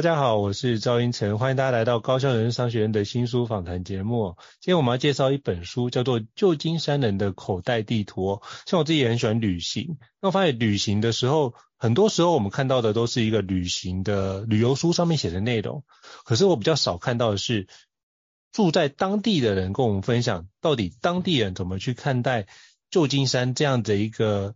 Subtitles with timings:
[0.00, 4.34] 大家好，我是赵英成，欢迎大家来到高校人商学院的新书访谈节目。
[4.58, 8.36] 今天我们要介绍一本书，叫做《旧金山人的口袋地图》。
[8.64, 15.84] 像我自己也很喜欢旅行，那我发现旅行的时候，很多时候我们看到的都是一个旅行的旅游书上面写的内容，
[16.24, 17.68] 可是我比较少看到的是
[18.52, 22.46] 住在当地的人跟我们分享，到底当地人怎么去看待
[22.90, 24.54] 旧金山这样的一个，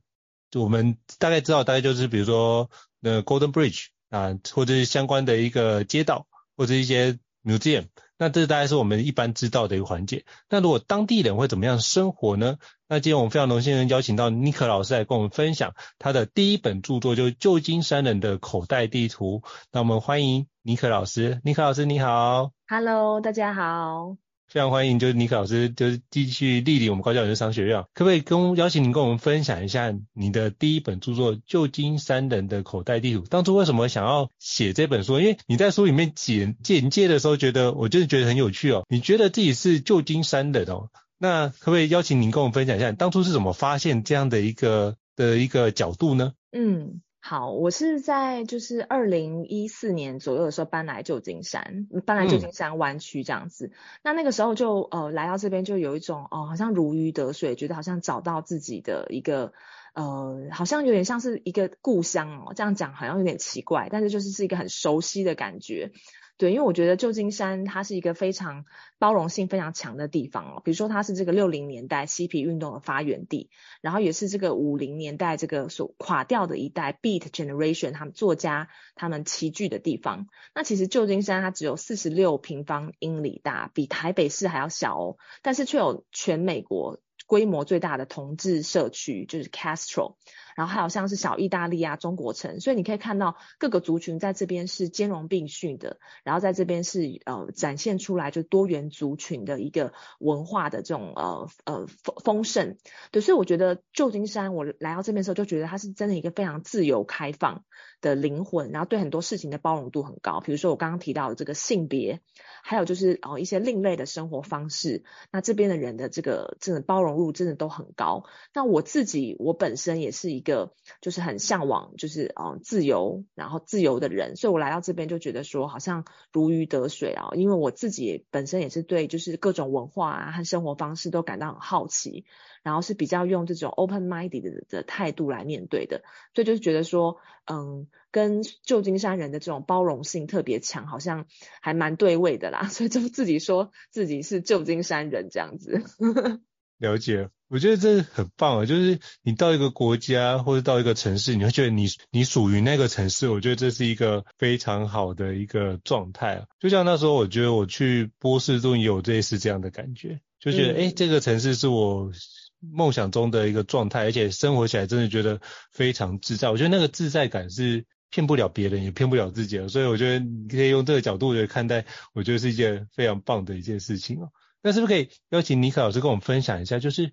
[0.50, 3.88] 就我们大概知道，大概就是比如说那 Golden Bridge。
[4.14, 6.26] 啊，或者是相关的一个街道，
[6.56, 7.86] 或者一些 museum，
[8.16, 10.24] 那这大概是我们一般知道的一个环节。
[10.48, 12.58] 那如果当地人会怎么样生活呢？
[12.86, 19.42] 那今天我们非常荣幸能邀请到尼克老师来跟我们分享他的第一本著作，就是《旧金山人的口袋地图》。
[19.72, 24.23] 那我们欢迎尼克老师，尼克老师你好，Hello，大家好。
[24.54, 33.22] 非常欢迎，就是尼克老师，就是继续莅临我们高教人生商学院，可不可以跟邀请您跟我们分享一下你的第一本著作《旧金山人的口袋地图》？
[33.28, 35.18] 当初为什么想要写这本书？
[35.18, 38.84] 因为你在书里面简简介的时候，觉得我就是觉得很有趣哦。
[38.88, 40.88] 你觉得自己是旧金山人哦，
[41.18, 46.32] 那可不可以邀请您跟我们分享一下，当初是怎么发现这样的一个的一个角度呢？
[46.52, 47.00] 嗯。
[47.26, 53.68] 好，我是在就是二零一四年左右的时候搬来旧金山，搬来旧金山湾区这样子。
[53.68, 59.54] 嗯、那那个时候就呃来到这边就有一种哦，好像如鱼得水，觉得好像找到自己的一个
[59.94, 62.52] 呃，好像有点像是一个故乡哦。
[62.54, 65.92] 这样讲好像有点奇怪，但是就是是一个很熟悉的感觉。
[66.36, 68.64] 对，因为我觉得旧金山它是一个非常
[68.98, 70.62] 包容性非常强的地方哦。
[70.64, 73.50] 比如说，它是这个六零年代嬉皮运动的发源地，
[73.80, 80.26] 然后也是这个五零年代这个所垮掉的一代 Beat Generation 他们作家他们齐聚的地方。
[80.54, 90.16] 那其实旧金山它只有四十六平方英里大，比台北市还要小哦，但是却有全美国规模最大的同志社区，就是 Castro。
[90.56, 102.76] 然后还有像是小意大利啊、中国城，所以你可以看到各个族群在这边是兼容并蓄的，然后在这边是呃展现出来就多元族群的一个文化的这种呃呃丰丰盛。
[103.10, 107.64] 对，所以我觉得旧金山我来到这边的时候就觉得它是真的一个非常自由开放
[108.00, 110.38] 的灵魂，然后对很多事情的包容度很高。
[110.38, 112.20] 比如说我刚刚提到的这个性别，
[112.62, 118.24] 还有就是哦一些另类的生活方式，那这边的人的这个真的包容度真的都很高。
[118.54, 120.43] 那我自己我本身也是一。
[120.44, 132.26] 一个就是很向往，就是嗯自由，然后自由的人，所以我来到这边就觉得说好像如鱼得水啊，因为我自己本身也是对就是各种文化啊和生活方式都感到很好奇，
[132.62, 136.02] 然后是比较用这种 open minded 的的态度来面对的，
[136.34, 137.16] 所以就是觉得说
[137.50, 141.24] 嗯跟旧金山人的这种包容性特别强，好像
[141.62, 145.82] 还蛮对味的啦， 所以就自己说自己是旧金山人这样子。
[146.76, 147.30] 了解。
[147.54, 156.46] 我觉得这很棒啊，就是你到一个国家或者到一个城市，你会觉得你你属于那个城市，我觉得这是一个非常好的一个状态啊。
[156.58, 162.10] 就像那时候，我觉得我去波士顿也有类似这样的感觉，就觉得诶，这个城市是我
[162.58, 165.40] 梦想中的一个状态，而且生活起来真的觉得
[165.70, 166.50] 非常自在。
[166.50, 174.32] 我觉得那个自在感是骗不了别人，也骗不了自己的，所以我觉得你可以用这个角度来看待，我觉得是一件非常棒的一件事情哦。
[174.60, 177.12] 那是不是可以邀请尼克老师跟我们分享一下，就是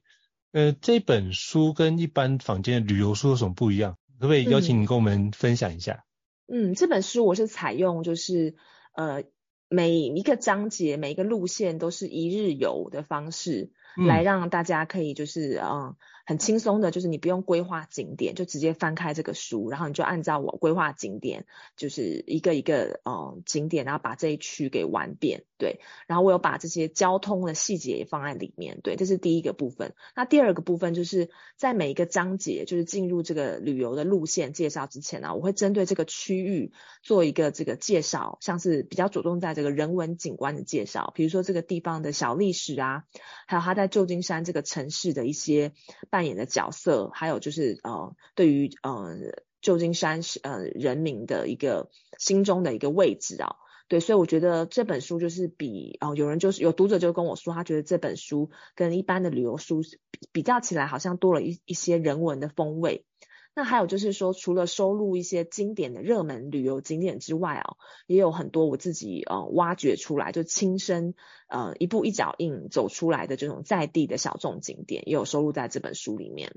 [0.51, 3.98] 呃这本书跟一般坊间的旅游书有什么不一样？
[4.19, 6.06] 可不可以邀请你跟我们分享一下？
[6.48, 8.56] 嗯，这本书我是采用就是
[8.94, 9.24] 呃
[9.73, 13.71] 每一个章节每一个路线都是一日游的方式。
[14.07, 21.45] 来让大家可以就是嗯很轻松的，就是你不用规划景点，就直接翻开这个书，然后你就按照我规划景点，
[21.75, 25.81] 就是一个一个嗯景点，然后把这一区给玩遍，对。
[26.07, 29.94] 然后我有把这些交通的细节也放在里面，对，这是第一个部分。
[30.15, 36.71] 那第二个部分就是在每一个章节，就是进入这个旅游的路线介绍之前呢，我会针对这个区域
[37.03, 43.04] 做一个这个介绍，像是比较着重在这个人文景观的介绍，比如说这个地方的小历史啊，
[43.48, 43.81] 还有它的。
[43.81, 45.74] 在旧金山这个城市的一些
[46.12, 49.18] 扮演的角色，还有就是呃，对于呃
[49.60, 53.56] 旧金山是呃人民的一个心中的一个位置啊，
[53.88, 59.81] 对，所以我觉得这本书就是比哦、有人就是有读者就跟我说，他觉得这本书跟一般的旅游书
[60.12, 63.08] 比，比较起来，好像多了一一些人文的风味。
[63.53, 67.75] 那还有就是说，除了收录一些经典的热门旅游景点之外哦，
[68.07, 71.15] 也有很多我自己呃挖掘出来，就亲身
[71.50, 76.53] 呃一步一脚印走出来的这种在地的小众景点，也有收录在这本书里面。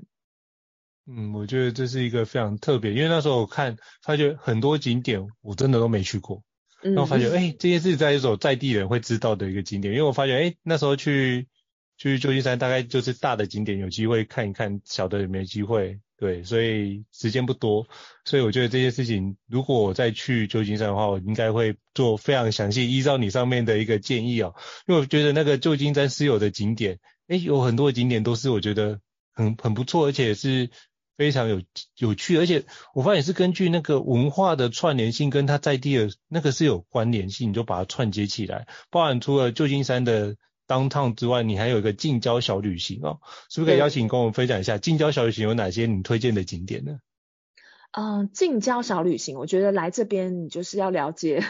[1.05, 6.43] 嗯，我觉得这是一个非常特别，因为那时候我看发觉很多景点我真的都没去过，
[6.81, 11.49] 然后发觉哎，这些是在一种在地人会知道的一个景点，因为我发觉哎那时候去
[11.97, 15.99] 去旧金山大概就是大的景点有机会看一看，小的也没机会。
[16.17, 17.87] 对，所以时间不多，
[18.23, 24.55] 所以我觉得这些事情，如果我再去旧金山的话，我应该会做非常详细，依照你上面的一个建议哦，
[24.87, 29.01] 因为我觉得那个旧金山私有的景点，诶，有很多景点都是我觉得
[29.33, 30.69] 很很不错，而且是
[31.17, 31.61] 非常有
[31.97, 32.63] 有趣，而且
[32.93, 40.37] 我发现是根据那个文化的串联性，跟它在地的那个是有关联性，你就把它串接起来，包含除了旧金山的。
[40.67, 43.19] Downtown 之外，你还有一个近郊小旅行哦，
[43.49, 46.99] 是不是可以邀请跟我们分享一下近郊小旅行有哪些你推荐的景点呢？
[47.91, 51.45] 嗯、呃，近郊小旅行，我觉得来这边你就是要了解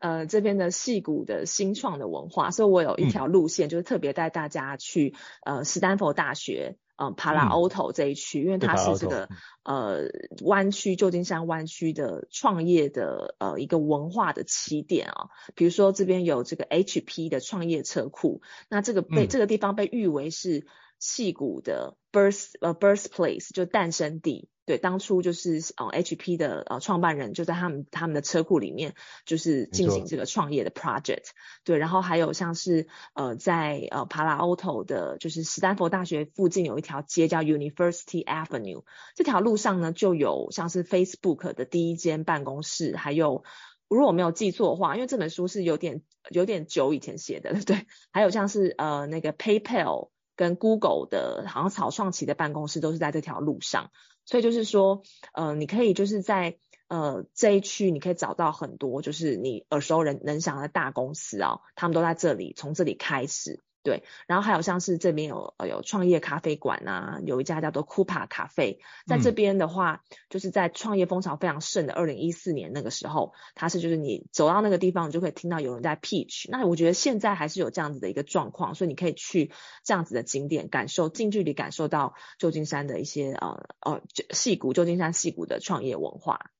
[0.00, 5.14] 呃这边的戏谷的新创的文化，所以我有一条路线，嗯、就是特别带大家去
[5.44, 6.76] 呃斯坦福大学。
[7.00, 9.30] 嗯，帕拉奥托这一区，因为它是这个
[9.62, 10.10] 呃
[10.42, 15.30] 湾区旧金山湾区的创业的呃一个文化的起点啊。
[15.54, 20.66] 比如说这边有这个 HP 的创业车库，那这个被、嗯、这个地方被誉为是
[20.98, 24.49] 戏骨的 birth 呃 birthplace 就诞生地。
[24.66, 31.30] 对，当初就是呃 HP 的呃创办人就在他们他们的车库里面，就是进行这个创业的 project。
[31.64, 38.84] 对，然后还有像是呃在呃 Palo Alto 的，就是斯坦福大学附近有一条街叫 University Avenue，
[39.16, 43.42] 这条路上呢就有像是 Facebook 的第一间办公室，还有
[43.88, 53.90] 如果我没有记错的话，因为这本书是有点有点久以前写的， 对，还有像是呃那个 PayPal 跟 Google 的，好像草创期的办公室都是在这条路上。
[54.24, 55.02] 所以就是说，
[55.32, 56.58] 呃，你可以就是在
[56.88, 63.62] 呃这一区，你可以找到很多就是你耳熟能能详的大公司啊、哦，他们都在这里，从这里开始。
[63.82, 76.46] 对，然后还有像是这边有呃有创业咖啡馆啊，有一家叫做 Coupa 咖啡，在这边的话，嗯、就是在创业风潮非常盛的二零一四年那个时候，它是就是你走到那个地方，你就可以听到有人在 pitch。
[76.50, 79.50] 那我觉得现在还是有这样子的一个状况，所以你可以去
[79.82, 86.50] 这样子的景点，感受近距离感受到旧金山的一些呃呃戏谷旧金山戏谷的创业文化。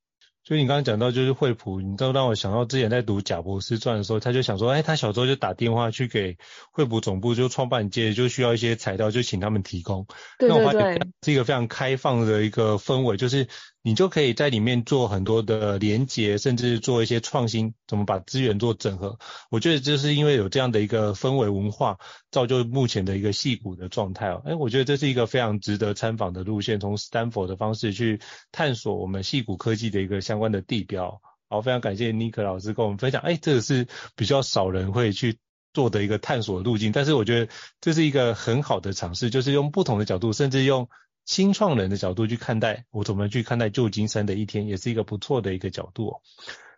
[0.42, 6.36] 所以你刚刚讲到就是惠普，你都让我想到之前在读贾博士传的时候，他就想说，哎，他小时候就打电话去给
[6.72, 10.06] 惠普总部，就创办界就需要一些材料，就请他们提供。
[10.38, 10.58] 对对对。
[10.58, 13.46] 那我发现是一个非常开放的一个氛围，就是。
[13.82, 19.18] 你就可以在里面做很多的连接，甚至做一些创新，怎么把资源做整合。
[19.50, 21.98] 我觉得就是因为有这样的一个氛围文化，
[22.30, 24.42] 造就目前的一个矽谷的状态哦。
[24.44, 28.20] 哎，我觉得这是一个非常值得参访的路线，从斯坦福的方式去
[28.52, 31.22] 探索我们矽谷科技的一个相关的地标。
[31.48, 33.22] 好，非常感谢尼可老师跟我们分享。
[33.22, 35.38] 哎，这个是比较少人会去
[35.72, 40.86] 做的一个探索路径，但是我觉得这是一个很好的尝试，就是用不同的角度，甚至用。
[41.24, 46.20] 新创人的角度去看待，我怎么去看待旧金山的一天，也是一个不错的一个角度。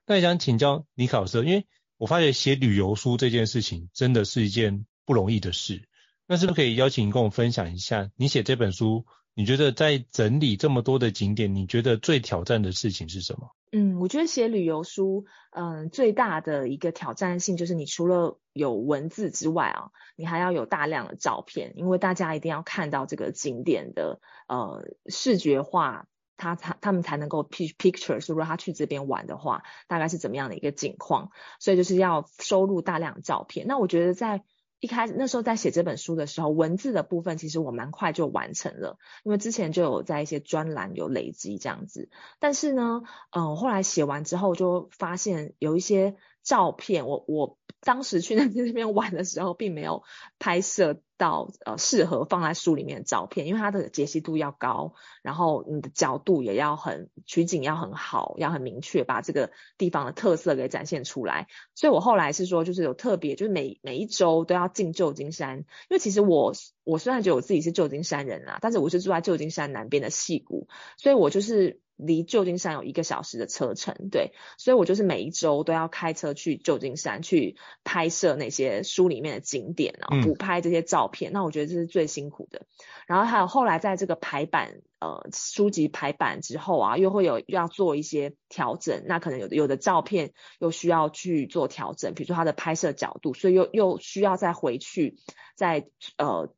[0.06, 5.88] 那也想请教尼可老师，因为我发觉写旅游书这件事情真的是一件不容易的事。
[6.26, 13.50] 那是不是可以邀请你跟我分享一下，你写这本书，你觉得在整理这么多的景点，你觉得最挑战的事情是什么？
[13.72, 33.66] 嗯，我觉得写旅游书，嗯，最大的一个挑战性就是你除了有文字之外啊，你还要有大量的照片，因为大家一定要看到这个景点的呃视觉化，他他他们才能够 picture，如果他去这边玩的话，大概是怎么样的一个景况，所以就是要收录大量照片。
[33.66, 34.42] 那我觉得在
[34.82, 42.10] 一开始那时候在写这本书的时候，文字的部分其实我蛮快就完成了，因为之前就有在一些专栏有累积这样子。
[42.40, 50.02] 但是呢，嗯、呃，后来写完之后就发现有一些照片，我我当时去那边玩的时候，并没有
[50.38, 61.48] 拍摄到呃适合放在书里面的照片，因为它的解析度要高，然后你的角度也要很取景要很好，要很明确，把这个地方的特色给展现出来。
[61.74, 71.80] 所以我后来是说，就是有特别，就是每每一周都要进旧金山，因为其实我我虽然觉得我自己是旧金山人啦，但是我是住在旧金山南边的矽谷，所以我就是。
[72.06, 81.32] 离旧金山有一个小时的车程，对，所以我就是每一周都要开车去旧金山去拍摄那些书里面的景点，然后补拍这些照片。
[81.32, 82.66] 嗯、那我觉得这是最辛苦的。
[83.06, 89.04] 然后还有后来在这个排版，呃，书籍排版之后啊，又会有又要做一些调整。
[89.06, 95.16] 那可能有的有的照片又需要去做调整，比如说它的拍摄角度，所以又又需要再回去
[95.56, 95.86] 再
[96.18, 96.52] 呃。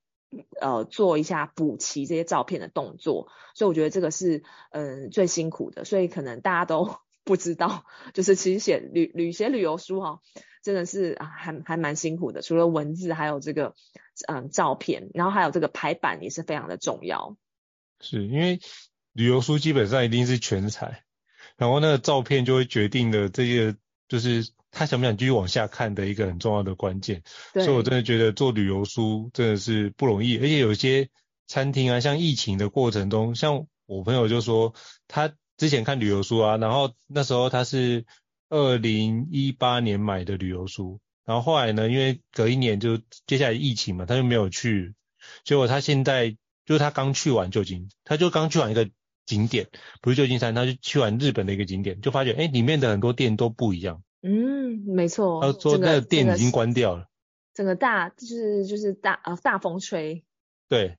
[0.60, 10.20] 呃，做一下补齐这些照片的动作，所以我觉得这个是嗯、最辛苦的，所以可能大家都 不知道，就是其实写旅旅写旅游书哈，
[10.62, 13.74] 真的是还还蛮辛苦的，除了文字，还有这个
[14.26, 17.36] 嗯、照片，然后还有这个排版也是非常的重要。
[18.00, 18.60] 是因为
[19.12, 21.04] 旅游书基本上一定是全彩，
[21.56, 23.76] 然后那个照片就会决定了这些
[24.08, 24.48] 就是。
[24.74, 31.08] 他想不想继续往下看的一个很重要的关键，所以我真的觉得做旅游书真的是不容易，而且有些
[31.46, 34.74] 餐厅啊，像疫情的过程中，像我朋友就说，
[35.06, 38.04] 他之前看旅游书啊，然后那时候他是
[38.48, 44.94] 二零一八年买的旅游书，然后后来呢，因为隔一年就接下来疫情嘛，他就没有去，
[45.44, 48.90] 结果他现在就是他刚去完旧金，他就刚去完一个
[49.24, 49.68] 景点，
[50.00, 54.02] 不是旧金山，他就去完日本的一个景点，就发觉哎，里面的很多店都不一样。
[54.24, 55.40] 嗯，没错。
[55.42, 57.08] 他说那个店已经关掉了。
[57.52, 60.24] 整个大就是就是大呃大风吹。
[60.68, 60.96] 对。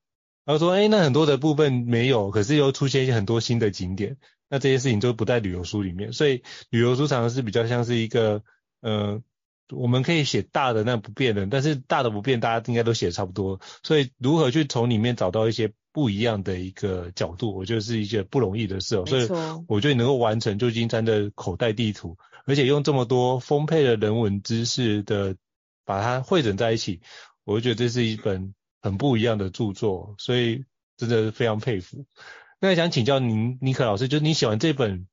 [0.48, 4.17] 他说，哎，那很多的部分没有，可是又出现一些很多新的景点，
[4.48, 6.13] 那这些事情都不在旅游书里面。
[6.13, 8.44] 所以旅游书常常是比较像是一个，
[8.82, 9.20] 呃，
[9.72, 13.60] 我们可以写大的那不变的，但是大的不变，大家应该都写差不多。
[13.82, 19.05] 所以如何去从里面找到一些不一样的一个角度，我觉得是一件不容易的事哦。
[19.08, 19.27] 所以
[19.67, 22.20] 我觉得你能够完成旧金山的口袋地图。
[22.45, 25.35] 而且用这么多丰沛的人文知识的
[25.83, 27.01] 把它汇整在一起，
[27.43, 30.63] 我就觉得这是一本很不一样的著作，所以
[30.97, 32.05] 真的是非常佩服。
[32.59, 34.99] 那想请教您，尼可老师，就是你写完这本《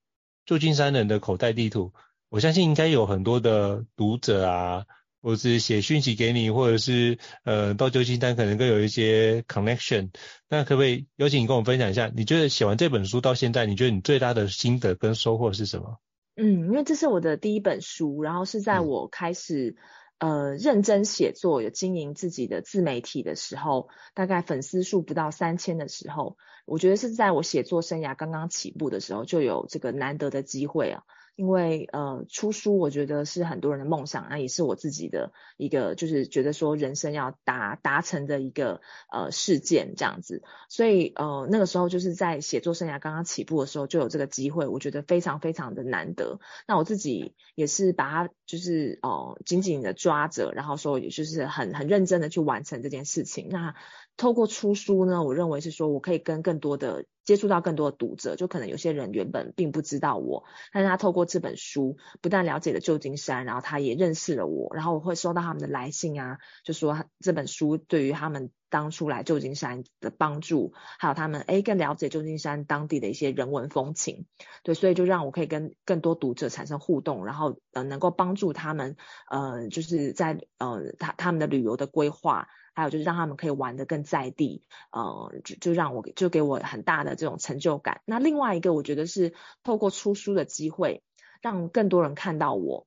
[0.47, 1.93] 旧金山人的口袋地图》，
[2.29, 4.87] 我相信应该有很多的读者啊，
[5.21, 10.11] 或者是写讯息给你，或者是呃到旧金山可能更有一些 connection。
[10.49, 15.99] 那可不可以邀请你跟我分享一下，你觉得写完这本书到现在，你觉得你最大的心得跟收获是什么？
[16.35, 19.77] 嗯，因为这是我的第一本书，然后是在我开始、
[20.19, 31.03] 嗯、呃认真写作、有经营自己的自媒体的时候，大概粉丝数不到三千的时候，我觉得是在我写作生涯刚刚起步的时候，就有这个难得的机会啊。
[31.35, 40.43] 因为呃出书，我觉得是很多人的梦想，那也是我自己的一个，就是觉得说人生要达达成的一个呃事件这样子。
[40.69, 46.39] 所以呃那个时候就是在写作生涯刚刚起步的时候，就有这个机会，我觉得非常非常的难得。
[46.69, 53.49] 那我自己也是把它就是哦、紧紧的抓着，然后说也就是很很认真的去完成这件事情。
[53.49, 53.75] 那
[54.19, 57.07] 透过出书呢，我认为是说我可以跟更多的。
[57.25, 60.43] 接触到更多的读者，就可能有些人原本并不知道我，
[60.73, 74.25] 但是他透过这本书，不但了解了旧金山，然后他也认识了我，然后我会收到他们的来信啊，就说这本书对于他们当初来旧金山的帮助，还有他们诶更了解旧金山当地的一些人文风情，
[74.65, 78.97] 对，所以就让我可以跟更多读者产生互动，然后呃能够帮助他们
[79.31, 82.49] 呃就是在呃他他们的旅游的规划。
[82.75, 84.63] 还有就是让他们可以玩得更在地，
[84.93, 88.01] 呃，就就让我就给我很大的这种成就感。
[88.07, 91.03] 那另外一个，我觉得是透过出书的机会，
[91.43, 92.87] 让更多人看到我。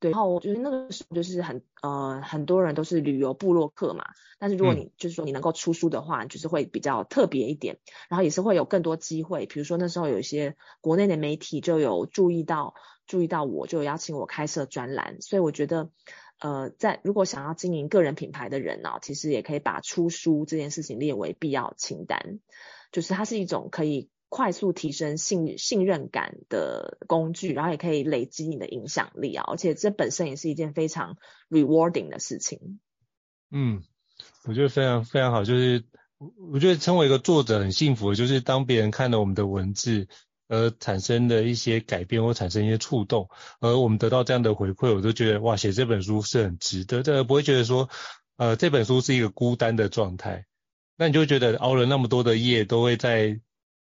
[0.00, 4.04] 对，然后我觉得那个时候就是很呃很多人都是旅游部落客嘛，
[4.38, 7.78] 但是如果你、嗯、就是说你能够出书的话，就是会比较特别一点，
[8.08, 9.46] 然后也是会有更多机会。
[9.46, 12.74] 比如说那时候有一些国内的媒体就有注意到
[13.06, 15.90] 注意到我，就有邀请我开设专栏，所以我觉得。
[16.40, 22.38] 呃，在如果想要经营个人品牌的人呢、啊，其实也可以把出书这件事情列为必要清单，
[22.92, 31.16] 就是它是一种可以快速提升信信任感的工具，然后也可以累积你的影响力啊，而且这本身也是一件非常
[31.48, 32.80] rewarding 的事情。
[33.50, 33.82] 嗯，
[34.44, 35.84] 我觉得非常非常好，就是
[36.52, 40.08] 我觉得成为一个作者很幸福，就是当别人看了我们的文字。
[40.50, 43.28] 而产生的一些改变或产生一些触动，
[43.60, 47.90] 而我们得到这样的回馈，我都觉得哇，写这本书是很值得的，不会觉得说，
[48.38, 50.46] 呃这本书是一个孤单的状态，
[50.96, 53.38] 那你就觉得熬了那么多的夜，都会在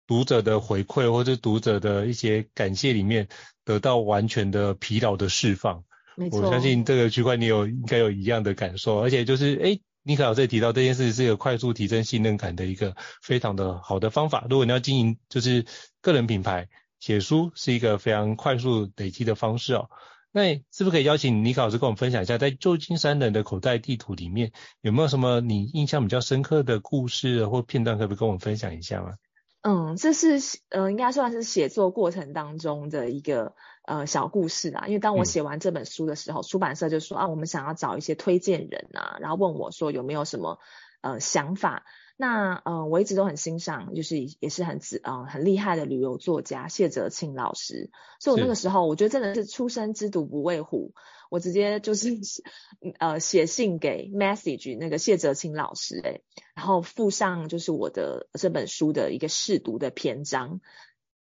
[0.09, 3.27] 读者的回馈或者读者的一些感谢里面
[3.63, 5.83] 得到完全的疲劳的释放。
[6.31, 14.47] 我相信这个区块你有应该有一样的感受，而且就是诶尼克老师也提到这件事是一个快速提升信任感的一个非常的好的方法。
[14.49, 15.63] 如果你要经营就是
[16.01, 16.67] 个人品牌，
[16.99, 19.91] 写书是一个非常快速累积的方式哦。
[20.31, 29.13] 那是不是可以邀请尼克老师跟我们分享一下，在旧金山人的口袋地图里面有没有什么你印象比较深刻的故事或片段，可不可以跟我们分享一下吗？
[29.61, 34.85] 嗯，这是呃应该算是写作过程当中的一个呃小故事啦。
[34.87, 40.59] 因为当我写完这本书的时候，嗯、出版社就说啊，我们想要找一些推荐人啊，然后问我说有没有什么
[41.01, 41.85] 呃想法。
[42.21, 50.93] 那呃，我一直都很欣赏，就是也是很自呃很厉害的旅游作家谢哲庆老师，所以我那个时候我觉得真的是初生之犊不畏虎，
[51.29, 52.09] 我直接就是
[52.99, 56.21] 呃写信给 message 那个谢哲庆老师诶，
[56.55, 60.59] 然后附上就是我的这本书的一个试读的篇章，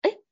[0.01, 0.23] 诶，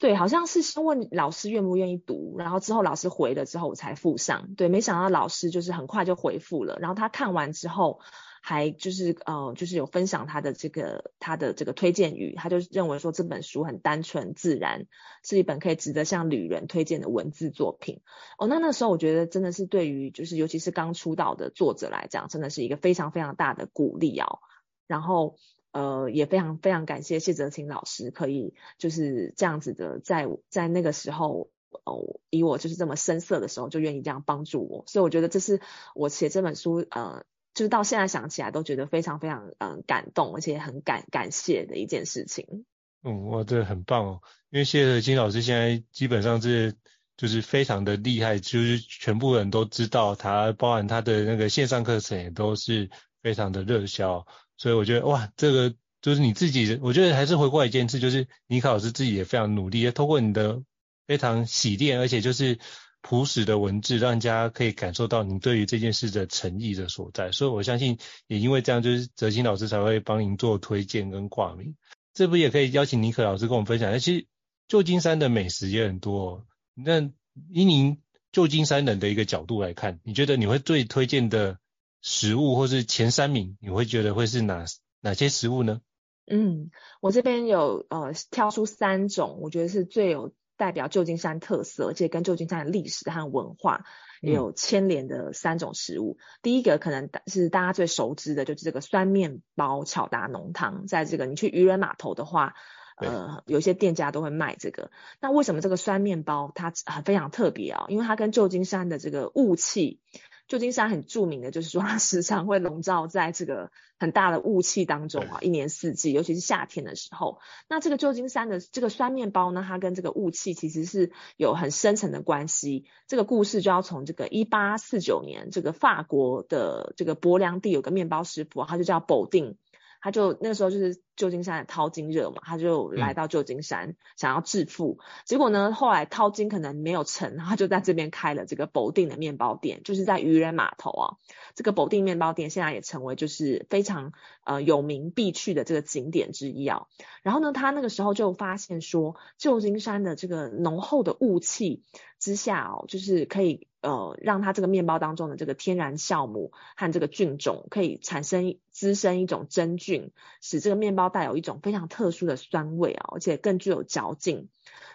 [0.00, 8.00] 对，好像是先问老师愿不愿意读，然后之后老师回了之后我才附上，对，没想到老师就是很快就回复了，然后他看完之后。
[8.46, 14.86] 还就是呃，就是有分享他的这个他的这个推荐语，他就认为说这本书很单纯自然，
[15.22, 18.02] 是一本可以值得向旅人推荐的文字作品。
[18.36, 24.40] 哦，那那时候我觉得真的是对于就是尤其是刚出道的作者来讲，真的是一个非常非常大的鼓励哦。
[24.86, 25.36] 然后
[25.72, 31.48] 呃，也非常非常感谢谢哲青老师可以就是这样子的在在那个时候
[31.86, 35.62] 哦，以我就是这么生涩的时候就愿意这样帮助我，所以我觉得这是
[35.94, 37.24] 我写这本书呃。
[37.54, 42.66] 就是到现在想起来都觉得非常非常嗯感动，而且很感感谢的一件事情。
[43.04, 44.20] 嗯，哇，这很棒哦！
[44.50, 46.74] 因为谢哲青老师现在基本上是
[47.16, 52.90] 就是非常的厉害，就是全部人都知道他，包含他的那个线上课程也都是
[53.22, 54.26] 非常的热销。
[54.56, 60.60] 所以我觉得哇，这个就是你自己，我觉得还是回过来一件事，就是尼克老师自己也非常努力，也透过你的
[61.06, 62.58] 非常洗练，而且就是。
[63.06, 71.76] 朴实的文字，让人家可以感受到您对于这件事的诚意的所在，所以我相信也因为这样，就是哲青老师才会帮您做推荐跟挂名。
[72.14, 73.92] 这不也可以邀请尼克老师跟我们分享？
[73.92, 74.26] 那其实
[74.68, 77.02] 旧金山的美食也很多，那
[77.50, 78.00] 以您
[78.32, 81.58] 旧金山人的一个角度来看，你觉得你会最推荐的
[82.00, 84.64] 食物，或是前三名，你会觉得会是哪
[85.02, 85.82] 哪些食物呢？
[86.26, 86.70] 嗯，
[87.02, 90.32] 我这边有呃挑出三种，我觉得是最有。
[90.56, 93.84] 代表旧金山特色，而且跟旧金山的历史和文化
[94.20, 96.16] 也有牵连的三种食物。
[96.18, 100.86] 嗯、第一个可能是大家最熟知的，就是这个酸面包巧达浓汤。
[100.86, 102.54] 在这个你去渔人码头的话，
[102.96, 104.90] 呃，有些店家都会卖这个。
[105.20, 107.86] 那为什么这个酸面包它很非常特别啊？
[107.88, 110.00] 因为它跟旧金山的这个雾气。
[110.46, 117.38] 旧金山很著名的就是说，它时常会笼罩在这个很大的雾气当中啊，一年四季，尤其是夏天的时候。
[117.68, 122.84] 那这个旧金山的这个酸面包呢，它跟这个雾气其实是有很深层的关系。
[123.08, 129.56] 这个故事就要从这个一八四九年，这个法国的这个伯良地有个面包师傅，他就叫保定。
[130.00, 141.16] 他就那个时候就是旧金山的淘金热嘛，他就来到旧金山想要致富，嗯、结果呢，后来淘金可能没有成，他就在这边开了这个保定的面包店，就是在渔人码头啊。
[141.54, 144.12] 这个保定面包店现在也成为就是非常
[144.44, 146.86] 呃有名必去的这个景点之一啊。
[147.22, 151.82] 然后呢，他那个时候就发现说，旧金山的这个浓厚的雾气
[152.18, 158.58] 之下哦，就是可以呃让它这个面包当中的这个天然酵母和这个菌种可以产生。
[158.74, 164.48] 滋生一种真菌，使这个面包带有一种非常特殊的酸味啊，而且更具有嚼劲。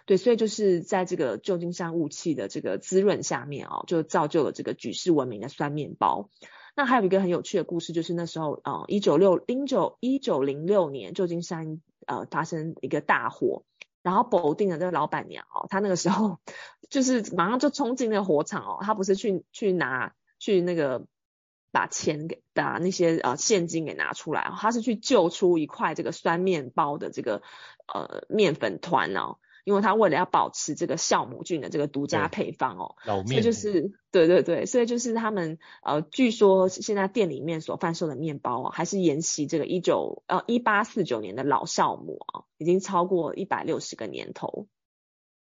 [0.06, 6.30] 对，所以就是在这个旧金山雾气的这个滋润下面啊，就造就了这个举世闻名的酸面包。
[6.74, 13.64] 那还有一个很有趣的故事，就是那时候啊，一九六零九一九零六年，旧金山呃发生一个大火，
[14.02, 16.38] 然后保定的这个老板娘哦，她那个时候
[16.88, 21.06] 就是马上就冲进那个火场哦，她不是去去拿去那个。
[21.72, 27.42] 把钱给把那些呃现金给拿出来，他是去救出一块这个酸面包的这个
[27.92, 44.66] 呃面粉团哦，因为他为了要保持这个酵母菌的这个独家配方哦，老面，所以就是对对对，所以就是他们呃据说现在店里面所贩售的面包哦，还是沿袭这个一九呃一八四九年的老酵母啊，已经超过一百六十个年头。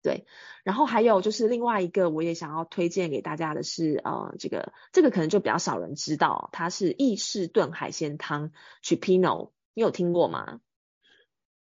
[0.03, 0.27] 对，
[0.65, 8.51] 然后还有就是另外一个，我也想要推荐给大家的是，呃，这个这个可能就比较少人知道，它是意式炖海鲜汤
[8.83, 10.61] c h i p i n o 你有听过吗？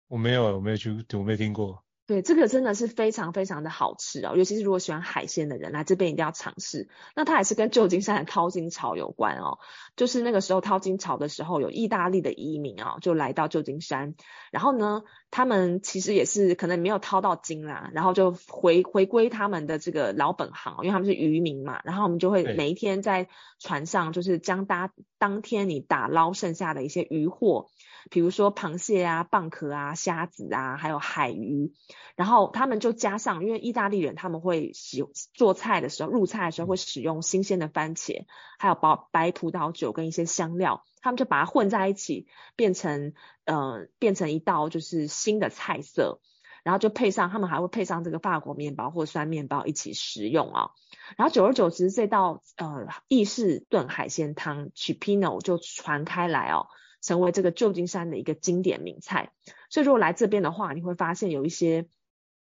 [0.08, 1.83] 我没有，我没有去，我没听过。
[2.06, 6.90] 对，这个真的是非常非常的好吃哦，尤其是如果喜欢海鲜的人来这边一定要尝试。
[7.16, 9.58] 那它也是跟旧金山的淘金潮有关哦，
[9.96, 14.14] 就是那个时候淘金潮的时候，有意大利的移民啊、哦，就来到旧金山，
[14.50, 27.70] 然后呢，他们其实也是可能没有淘到金啦，然后就回回归他们的这个老本行，因为他们是渔民嘛，然后我们就会每一天在船上，就是将搭当天你打捞剩下的一些渔获。
[28.14, 31.72] 比如说螃蟹啊、蚌壳啊、虾子啊，还有海鱼，
[32.14, 38.24] 然后他们就加上，因为意大利人他们会喜做菜的时候，入菜的时候会使用新鲜的番茄，
[38.56, 43.14] 还有白白葡萄酒跟一些香料，他们就把它混在一起，变成
[43.46, 46.20] 呃变成一道就是新的菜色，
[46.62, 50.70] 然后就配上他们还会配上这个法国面包或酸面包一起食用啊，
[51.16, 56.68] 然后久而久之这道呃意式炖海鲜汤 （chipino） 就传开来哦。
[57.04, 59.30] 成为这个旧金山的一个经典名菜，
[59.68, 61.86] 所以如果来这边的话，你会发现有一些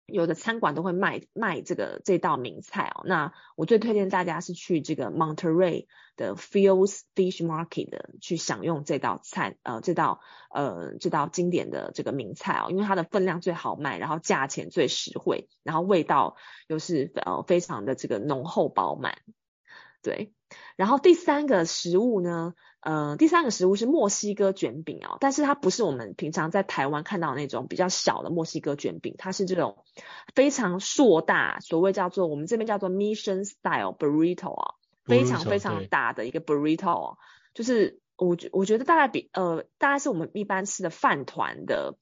[0.06, 3.04] 有的餐馆都会卖卖这个这道名菜哦。
[3.06, 16.38] 那我最推荐大家是去这个 Monterey 的 Fields Fish Market 去享用这道菜，呃，这道呃这道经典的这个名菜哦，因为它的分量最好卖，然后价钱最实惠，然后味道
[16.68, 19.18] 又是呃非常的这个浓厚饱满，
[20.06, 20.32] 对。
[20.76, 29.84] 然后第三个食物呢，呃，第三个食物是墨西哥卷饼哦，但是它不是我们平常在台湾看到的那种比较小的墨西哥卷饼，它是这种
[30.36, 37.18] 非常硕大，所谓叫做我们这边叫做 Mission Style Burrito 啊，非常非常大的一个 Burrito 哦，
[37.56, 41.98] 就是我觉我觉得大概比呃大概是我们一般吃的饭团的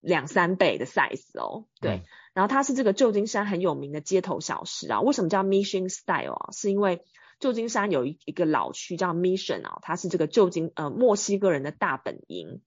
[0.00, 2.02] 两三倍的 size 哦，对，嗯、
[2.34, 6.52] 然后它是这个旧金山很有名的街头小吃啊，为什么叫 Mission Style 啊？
[6.52, 7.02] 是因为
[7.44, 12.62] 旧金山有一一个老区叫 Mission 啊，它是这个旧金呃墨西哥人的大本营，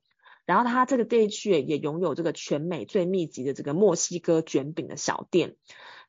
[0.46, 5.56] 然后它这个地区也拥有这个全美最密集的这个墨西哥卷饼的小店，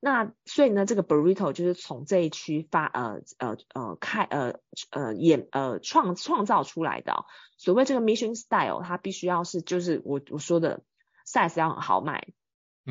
[0.01, 4.59] 那所以呢，这个 Burrito 就是从这一区发呃呃呃开呃
[4.91, 7.25] 呃演呃创创造出来的。
[7.57, 10.83] 所谓这个 Mission Style，它必须要是就是我我说的
[11.27, 12.29] size 要很好卖，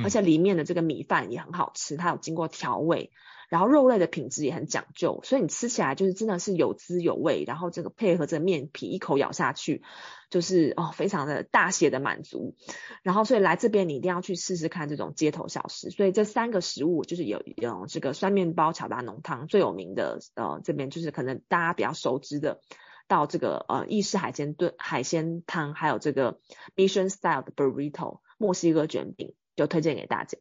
[0.03, 3.11] 而且里面的这个米饭也很好吃，它有经过调味。
[3.49, 7.45] 然后肉类的品质也很讲究，所以你吃起来就是真的是有滋有味。
[7.47, 9.83] 然后这个配合着面皮，一口咬下去，
[10.29, 12.57] 就是哦，非常的大写的满足。
[13.03, 15.89] 然后所以来这边你一定要去试试看这种街头小吃。
[15.91, 22.59] 所以这三个食物就是有有这个酸面包巧达浓汤最有名的，呃，这边就是可能大家比较熟知的，
[23.07, 26.41] 到这个呃意式海鲜炖海鲜汤，还有这个
[26.75, 30.37] Mission Style 的 Burrito 墨西哥卷饼，就推荐给大家。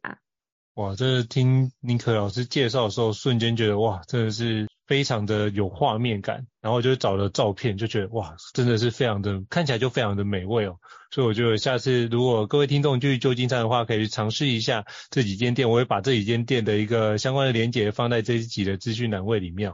[0.75, 6.45] 哇，这是听尼克老师介绍的时候，瞬间觉得哇，真的是非常的有画面感。
[6.61, 10.77] 然后就找了照片，就觉得哇，真的是非常的，看起来就非常的美味哦。
[11.09, 15.67] 所以我觉得下次如果各位听众去旧金山的话，可以去尝试一下这几间店。
[15.67, 19.73] 我会把这几间店的一个相关的连接放在这一集的资讯栏位里面。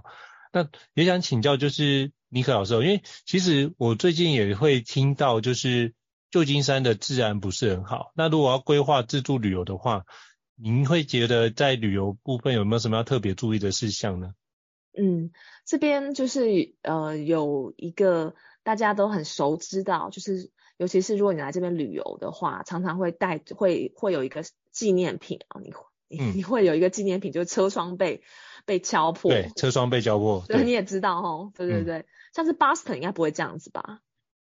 [0.54, 5.96] 那也想请教，就是尼克老师哦，因为其实我最近也会听到，就是
[6.34, 8.12] 旧金山的治安不是很好。
[8.16, 10.04] 那如果要规划自助旅游的话，
[10.56, 14.34] 您会觉得在旅游部分有没有什么要特别注意的事项呢？
[14.98, 15.30] 嗯，
[15.64, 25.72] 这边就是呃有一个大家都很熟知道，就是尤其是如果你来这边旅游的话，常常会带会会有一个纪念品啊，你
[26.08, 28.24] 你 你会有一个纪念品，就是车窗被
[28.66, 34.00] 被敲破，对，车窗被敲破， 对，你也知道哦，对对对，嗯、像是 Boston 应该不会这样子吧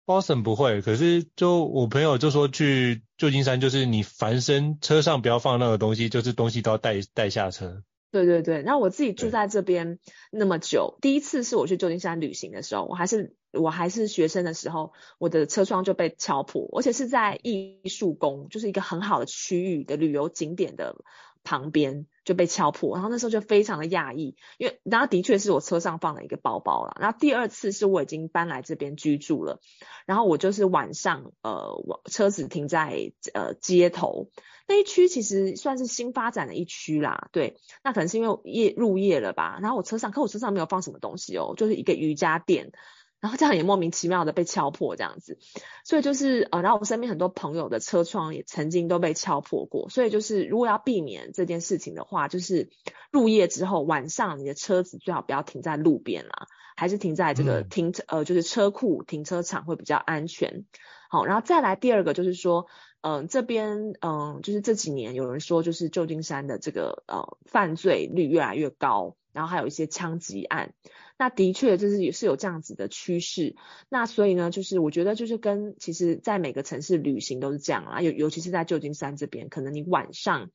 [0.07, 7.83] ？Boston 不会，可是就我朋友就说去旧金山，就是你凡身车上不要放那个东西，就是东西都要带带下车。
[8.09, 9.99] 对对对，然后我自己住在这边
[10.31, 20.95] 那么久，第一次是我去旧金山旅行的时候，我还是我还是学生的时候，我的车窗就被敲破，而且是在艺术宫，就是一个很好的区域的旅游景点的
[21.43, 22.05] 旁边。
[22.27, 26.97] 就被敲破，然后那时候就非常的讶异，因为然后的确是我车上放了一个包包了。
[26.99, 29.61] 然后第二次是我已经搬来这边居住了，
[30.05, 34.29] 然后我就是晚上呃，我车子停在呃街头
[34.67, 37.29] 那一区，其实算是新发展的一区啦。
[37.31, 39.57] 对，那可能是因为夜入夜了吧。
[39.61, 42.73] 然后我车上，可我车上没有放什么东西哦，就是一个瑜伽垫。
[43.19, 45.39] 然后这样也莫名其妙的被敲破这样子，
[45.83, 52.69] 所以就是呃，然后我身边很多朋友的车窗也曾经都被敲破过，所以就是如果要避免这件事情的话，就是
[53.11, 60.65] 入夜之后晚上你的车子最好不要停在路边啦，还是停在这个停车、嗯、呃就是车库停车场会比较安全。
[61.09, 62.67] 好，然后再来第二个就是说，
[63.01, 69.15] 嗯、呃，这边嗯、呃、就是这几年有人说就是旧金山的这个呃犯罪率越来越高。
[69.37, 70.73] 然后还有一些枪击案。
[71.19, 73.55] 那的确就是也是有这样子的趋势。
[73.87, 80.49] 那所以呢，就是我觉得就是跟其实在每个城市旅行都是这样啊，尤尤其是在旧金山这边，可能你晚上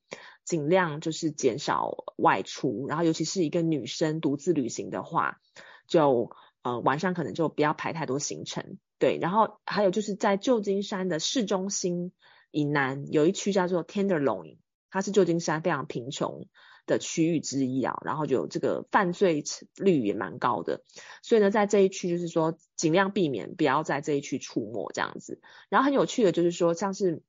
[0.45, 5.39] 尽量就是减少外出，然后尤其是一个女生独自旅行的话，
[5.87, 8.79] 就呃晚上可能就不要排太多行程。
[8.99, 12.13] 对，然后还有就是在旧金山的市中心
[12.51, 14.59] 以南有一区叫做 Tenderloin，
[14.91, 16.47] 它是旧金山非常贫穷
[16.87, 19.45] 的区域之一啊，然后就这个犯罪
[19.77, 20.83] 率也蛮高的，
[21.23, 25.41] 所以呢，在这一区就是说尽量避免不要在这一区出没这样子。
[25.69, 27.23] 然后很有趣的就是说，像是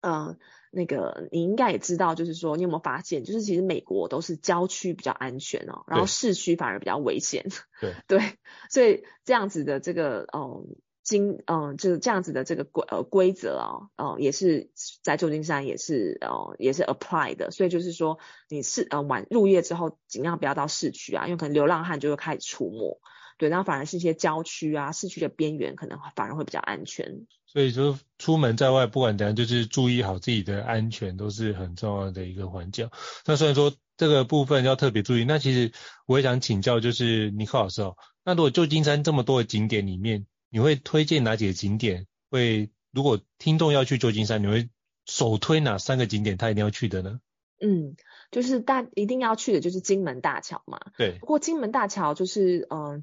[0.00, 0.36] 呃
[0.70, 7.46] 那个你应该也知道，就是说你有没有发现，就是其实美国都是郊区比较安全哦，然后市区反而比较危险。
[7.80, 8.38] 对 对，
[8.70, 10.76] 所以这样子的这个嗯。
[11.02, 14.70] 经嗯，就是这样子的这个规呃规则啊，哦、也是
[15.02, 23.00] 在旧金山也是呃也是 apply 的，所以就是说你是呃晚入夜之后尽量不要到市区啊，因为可能流浪汉就会开始出没，
[23.38, 27.26] 对，然后反而是一些郊区啊、市区的边缘可能反而会比较安全。
[27.46, 32.88] 所以说出门在外，不管怎样，就是注意好自己的安全，都是很重要的一个环节。
[33.26, 35.70] 那虽然说这个部分要特别注意，那其实
[36.06, 42.06] 我也想请教，就是尼克老师哦，那如果旧金山这么多的景点里面，你会推荐哪几个景点？
[42.30, 44.68] 会如果听众要去旧金山，你会
[45.06, 46.36] 首推哪三个景点？
[46.36, 47.20] 他一定要去的呢？
[47.58, 47.96] 嗯，
[48.30, 50.78] 就是大一定要去的就是金门大桥嘛。
[50.98, 51.16] 对。
[51.20, 53.02] 不过金门大桥就是，嗯、呃，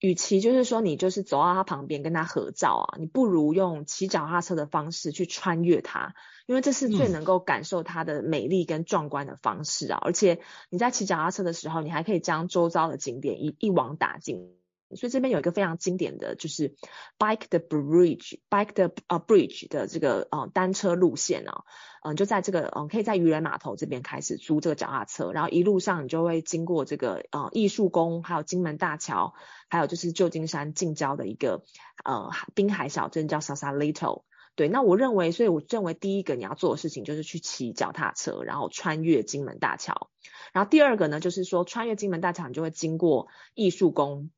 [0.00, 9.98] 与其就是说你就是走到它旁边跟它合照啊，你不如用骑脚踏车的方式去穿越它，因为这是最能够感受它的美丽跟壮观的方式啊。
[10.02, 14.59] 嗯、而且你在骑脚踏车的时候，你还可以将周遭的景点一一网打尽。
[14.96, 16.74] 所以这边有一个非常经典的就是
[17.18, 21.64] Bike the Bridge，Bike the 呃 Bridge 的这个呃单车路线啊，
[22.02, 29.34] 嗯、就在这个嗯、可以在渔人码头这边开始租这个脚踏车，然后一路上你就会经过这个呃艺术宫，还有金门大桥，
[29.68, 31.62] 还有就是旧金山近郊的一个
[32.04, 34.22] 呃滨海小镇叫 Sausalito。
[34.56, 40.10] 对，那我认为，所以我认为第一个你要做的事情就是去骑脚踏车，然后穿越金门大桥。
[40.52, 44.30] 然后第二个呢，就是说穿越金门大桥，你就会经过艺术宫。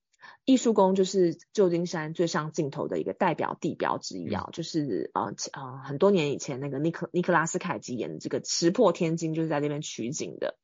[0.44, 10.56] 艺术宫就是旧金山最上镜头的一个代表地标之一啊，就是呃呃很多年以前那个尼克尼克拉斯凯奇演的这个《石破天惊》就是在这边取景的。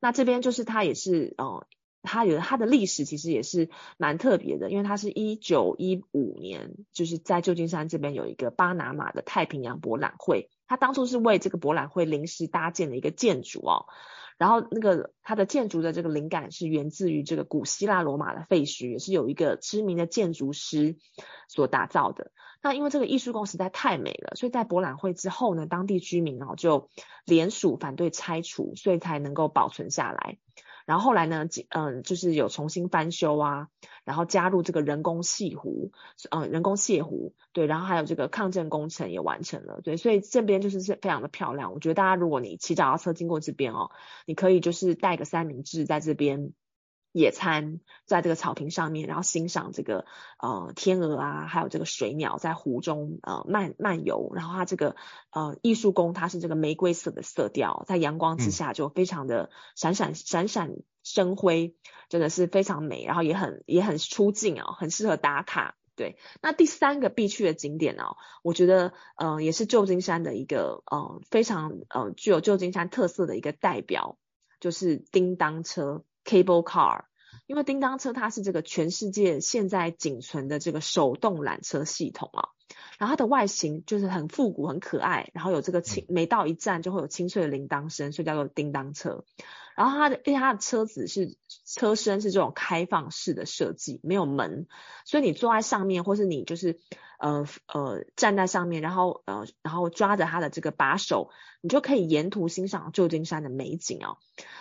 [0.00, 1.66] 那这边就是它也是呃，
[2.02, 13.86] 它有它的历史其实也是蛮特别的，因为它是一九一五年就是在旧金山这边有一个巴拿马的太平洋博览会，它当初是为这个博览会临时搭建的一个建筑哦。
[14.38, 20.96] 然后那个它的建筑的这个灵感是源自于这个古希腊罗马的废墟，也是有一个知名的建筑师
[21.48, 22.32] 所打造的。
[22.62, 26.90] 那因为这个艺术宫实在太美了，所以在博览会之后呢，当地居民哦就
[27.24, 30.38] 联署反对拆除，所以才能够保存下来。
[30.86, 33.68] 然后后来呢，嗯，就是有重新翻修啊，
[34.04, 35.92] 然后加入这个人工泻湖，
[36.30, 41.72] 嗯，人工泻湖，对，然后还有这个抗震工程也完成了，对，所以这边就是非常的漂亮。
[41.72, 43.90] 我觉得大家如果你骑脚踏车经过这边哦，
[44.26, 46.52] 你可以就是带个三明治在这边。
[47.12, 50.06] 野餐，在这个草坪上面，然后欣赏这个
[50.38, 54.32] 呃天鹅啊，还有这个水鸟在湖中呃漫漫游。
[54.34, 54.96] 然后它这个
[55.30, 60.72] 呃艺术宫，它是这个玫瑰色的色调，在阳光之下就非常的闪闪闪闪
[61.02, 61.76] 生辉，
[62.08, 63.04] 真的是非常美。
[63.04, 65.76] 然后也很也很出镜哦，很适合打卡。
[65.94, 74.16] 对，那第三个必去的景点哦，我觉得呃也是旧金山的一个呃非常呃具有旧金山特色的一个代表，
[74.58, 76.02] 就是叮当车。
[76.24, 77.04] Cable Car，
[77.46, 82.48] 因为叮当车它是这个全世界现在仅存的这个手动缆车系统啊，
[82.98, 89.24] 然后它的外形就是很复古、很可爱，然后有这个清，每到一站就会有清脆的铃铛声，所以叫做叮当车。
[89.74, 94.66] 然后它的，因为它的车子是车身是这种开放式的设计，没有门，
[95.06, 96.78] 所以你坐在上面，或是你就是
[97.22, 101.30] 呃呃站在上面，然后呃然后抓着它的这个把手，
[101.60, 104.18] 你就可以沿途欣赏旧金山的美景哦。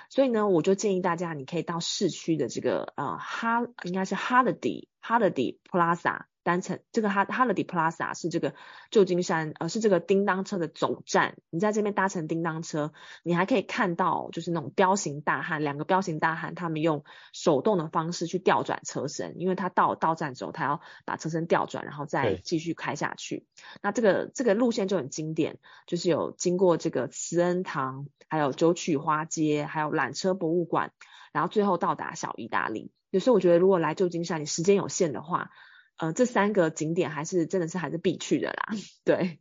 [0.09, 6.21] 所以呢，我就建议大家，你可以到市区的这个呃哈应该是 Holiday Holiday Plaza。
[6.43, 8.55] 单程这个哈 Holiday Plaza 是这个
[8.89, 23.45] 旧金山呃是这个叮当车的总站，你在这边搭乘叮当车，你还可以看到就是那种彪形大汉，两个彪形大汉他们用手动的方式去调转车身，因为他到到站之后他要把车身调转，然后再继续开下去。
[23.81, 30.91] 那这个这个路线就很经典，就是有经过这个慈恩堂，还有九曲花街，还有缆车博物馆，
[31.31, 32.91] 然后最后到达小意大利。
[33.09, 35.49] 有时候我觉得如果来旧金山，你时间有限的话。
[35.97, 39.39] 呃，这三个景点还是真的是还是必去的啦， 对。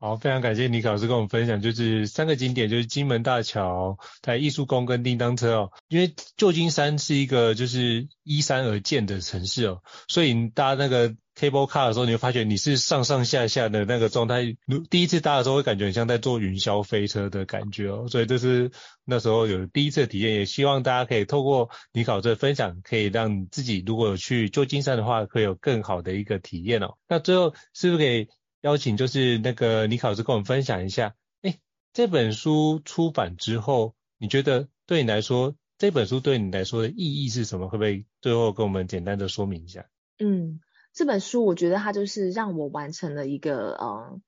[0.00, 5.70] 好，非常感谢尼克老师跟我们分享，就是三个景点，就是金门大桥、台艺术宫跟叮当车哦。
[5.86, 14.56] 因为旧金山是一个就是依山而建的城市哦，所以你搭那个 cable car 的时候，你会发觉你是上上下下的那个状态。
[14.90, 18.70] 第一次搭的时候会感觉很像在坐云霄飞车的感觉哦，所以这是
[19.04, 20.34] 那时候有第一次的体验。
[20.34, 26.96] 也希望大家可以透过尼克老师的分享，可以让自己如果有去旧金山的话，会有更好的一个体验哦。
[27.08, 28.28] 那最后是不是可以？
[28.62, 31.58] 邀请就是那个尼克老师跟我们分享一下，哎，
[31.92, 37.68] 这本书出版之后，你觉得对你来说，这本书对你来说的意义是什么？
[37.68, 39.86] 会不会最后跟我们简单的说明一下？
[40.20, 40.60] 嗯，
[40.92, 44.22] 这本书我觉得它就是让我完成了一个嗯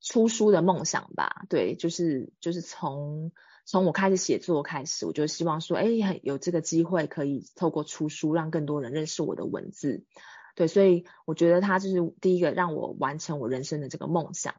[0.00, 1.44] 出书的梦想吧。
[1.48, 3.32] 对，就是就是从
[3.64, 10.04] 从我开始写作开始，我就希望说，哎，有这个机会可以透过出书，让更多人认识我的文字。
[10.54, 14.54] 对，所以我觉得它就是第一个让我完成我人生的这个梦想，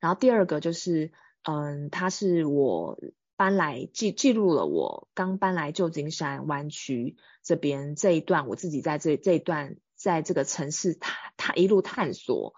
[0.00, 2.98] 然后第二个就是，嗯，它是我
[3.36, 12.52] 搬来记记录了我刚搬来旧金山湾区这边这一段，我自己在这这一段在这个城市探探一路探索，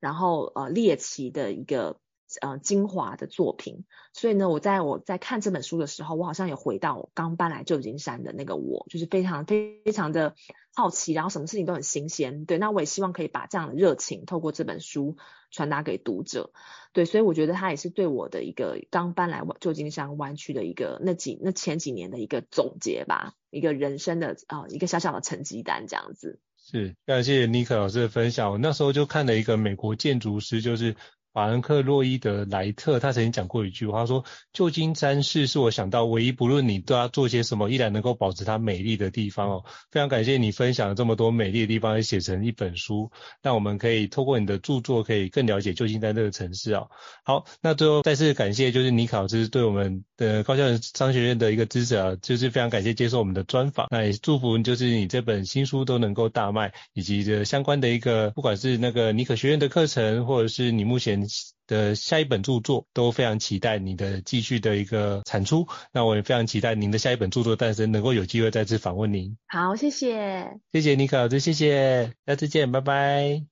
[0.00, 2.00] 然后呃猎奇的一个。
[2.42, 10.34] 呃，精华的作品，所以呢，我在我在看这本书的时候，我好像也回到刚搬来旧金山的那个我，就是非常非常的
[10.74, 12.44] 好奇，然后什么事情都很新鲜。
[12.44, 15.16] 对，那我也希望可以把这样的热情透过这本书
[15.50, 16.52] 传达给读者。
[16.92, 26.38] 对，所以我觉得它也是对我的一个刚搬来旧金山湾区的一个那几那前几年的一个总结吧，一个人生的啊、一个小小的成绩单这样子。
[26.70, 28.50] 是，感谢尼克老师的分享。
[28.52, 30.94] 我那时候就看了一个美国建筑师，就是。
[31.38, 46.88] 法兰克·洛伊德·莱特，他曾经讲过一句话，他说：“旧金山市是我想到唯一不论你都要做些什么，依然能够保持它美丽的地方哦。”非常感谢你分享了这么多美丽的地方，也写成一本书，让我们可以透过你的著作，可以更了解旧金山这个城市哦。
[47.22, 53.86] 好，那最后再次感谢就是尼克老师对我们的高校商学院的一个支持啊，就是非常感谢接受我们的专访。
[53.92, 61.27] 那也祝福就是你这本新书都能够大卖，以及这相关的一个不管是那个尼可学院的课程，或者是你目前。
[61.66, 69.36] 的下一本著作都非常期待你的继续的一个产出，那我也非常期待您的下一本著作诞生，能够有机会再次访问您。
[69.48, 73.42] 好，谢谢，谢谢尼克老师，谢谢，下次见，拜拜。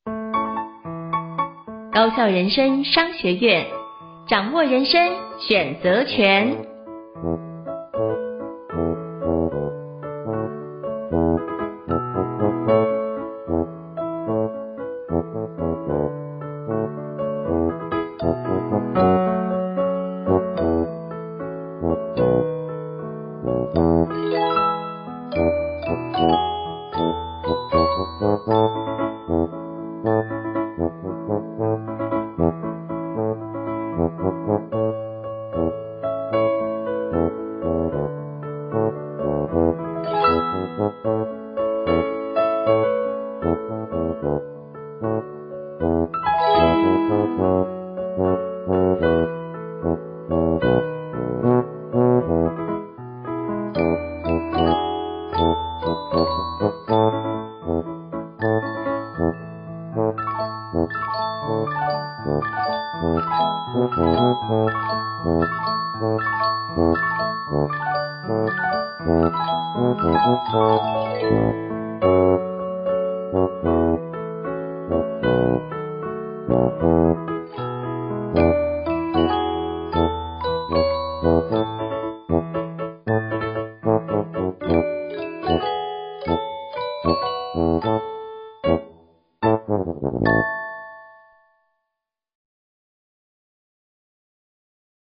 [1.92, 3.66] 高校人生商学院，
[4.28, 5.00] 掌握人生
[5.48, 7.45] 选择权。